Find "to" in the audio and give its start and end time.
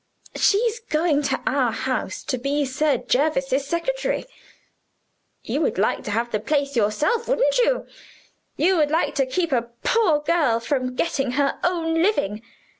1.21-1.39, 2.23-2.39, 6.05-6.09, 9.13-9.27